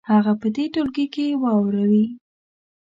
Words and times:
هغه 0.09 0.31
دې 0.39 0.65
په 0.67 0.71
ټولګي 0.73 1.05
کې 1.13 1.27
واوروي. 1.41 2.05